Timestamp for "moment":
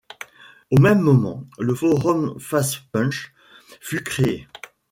0.99-1.45